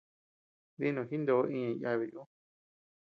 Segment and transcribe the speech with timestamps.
[0.81, 2.23] Dinó jindo iña jiyabiy ú.